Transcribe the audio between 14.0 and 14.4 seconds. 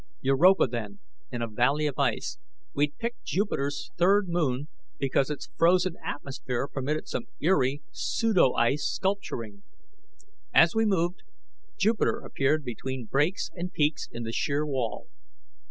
in the